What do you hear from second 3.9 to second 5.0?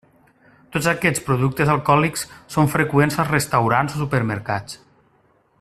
o supermercats.